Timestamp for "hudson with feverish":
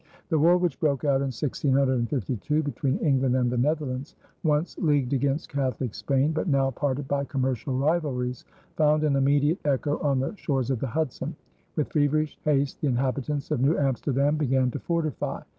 10.87-12.39